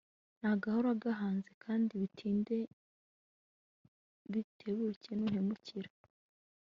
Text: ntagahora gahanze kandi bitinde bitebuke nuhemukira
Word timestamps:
ntagahora 0.39 0.89
gahanze 1.03 1.51
kandi 1.63 1.91
bitinde 2.01 2.57
bitebuke 4.31 5.09
nuhemukira 5.15 5.89